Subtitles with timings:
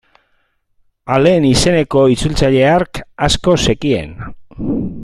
[1.17, 4.21] Alain izeneko itzultzaile hark asko zekien.